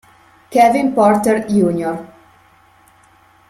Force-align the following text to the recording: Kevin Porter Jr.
Kevin 0.49 0.95
Porter 0.95 1.47
Jr. 1.47 2.07